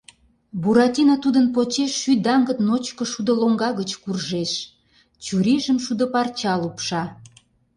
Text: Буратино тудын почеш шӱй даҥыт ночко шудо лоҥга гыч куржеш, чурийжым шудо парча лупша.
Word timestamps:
Буратино 0.61 1.15
тудын 1.23 1.45
почеш 1.55 1.91
шӱй 2.01 2.17
даҥыт 2.25 2.59
ночко 2.67 3.03
шудо 3.11 3.31
лоҥга 3.41 3.69
гыч 3.79 3.91
куржеш, 4.03 4.51
чурийжым 5.23 5.77
шудо 5.85 6.05
парча 6.13 6.53
лупша. 6.61 7.03